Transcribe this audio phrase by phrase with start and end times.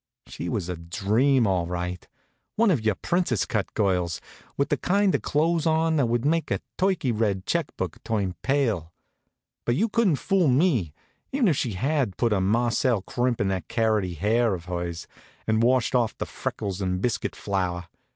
[0.25, 2.07] She was a dream, all right
[2.55, 4.19] one of your princess cut girls,
[4.57, 8.33] with the kind of clothes on that would make a turkey red check book turn
[8.41, 8.91] pale.
[9.63, 10.91] But you couldn't fool me,
[11.31, 15.05] even if she had put a Marcelle crimp in that carroty hair of hers,
[15.45, 17.85] and washed off the freckles and biscuit flour.